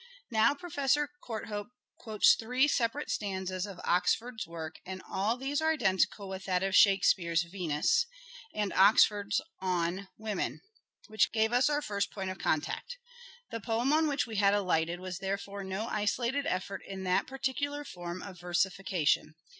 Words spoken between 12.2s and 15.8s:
of contact. The poem on which we had alighted was therefore